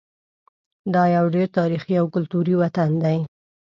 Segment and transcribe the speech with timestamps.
[0.93, 3.17] دا یو ډېر تاریخي او کلتوري وطن دی.